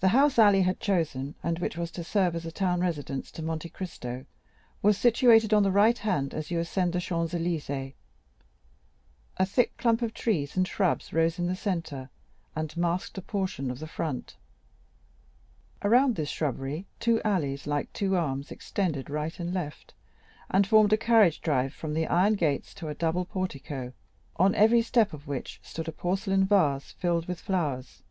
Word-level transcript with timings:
The 0.00 0.08
house 0.08 0.40
Ali 0.40 0.62
had 0.62 0.80
chosen, 0.80 1.36
and 1.40 1.60
which 1.60 1.76
was 1.76 1.92
to 1.92 2.02
serve 2.02 2.34
as 2.34 2.44
a 2.44 2.50
town 2.50 2.80
residence 2.80 3.30
to 3.30 3.42
Monte 3.44 3.68
Cristo, 3.68 4.24
was 4.82 4.98
situated 4.98 5.54
on 5.54 5.62
the 5.62 5.70
right 5.70 5.96
hand 5.96 6.34
as 6.34 6.50
you 6.50 6.58
ascend 6.58 6.92
the 6.94 6.98
Champs 7.00 7.32
Élysées. 7.32 7.94
A 9.36 9.46
thick 9.46 9.76
clump 9.76 10.02
of 10.02 10.12
trees 10.12 10.56
and 10.56 10.66
shrubs 10.66 11.12
rose 11.12 11.38
in 11.38 11.46
the 11.46 11.54
centre, 11.54 12.10
and 12.56 12.76
masked 12.76 13.18
a 13.18 13.22
portion 13.22 13.70
of 13.70 13.78
the 13.78 13.86
front; 13.86 14.36
around 15.84 16.16
this 16.16 16.28
shrubbery 16.28 16.86
two 16.98 17.22
alleys, 17.22 17.68
like 17.68 17.92
two 17.92 18.16
arms, 18.16 18.50
extended 18.50 19.08
right 19.08 19.38
and 19.38 19.54
left, 19.54 19.94
and 20.50 20.66
formed 20.66 20.92
a 20.92 20.96
carriage 20.96 21.40
drive 21.40 21.72
from 21.72 21.94
the 21.94 22.08
iron 22.08 22.34
gates 22.34 22.74
to 22.74 22.88
a 22.88 22.96
double 22.96 23.24
portico, 23.24 23.92
on 24.38 24.56
every 24.56 24.82
step 24.82 25.12
of 25.12 25.28
which 25.28 25.60
stood 25.62 25.86
a 25.86 25.92
porcelain 25.92 26.44
vase, 26.44 26.90
filled 26.90 27.26
with 27.28 27.38
flowers. 27.40 28.02